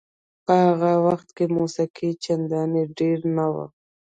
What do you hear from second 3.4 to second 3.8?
وه.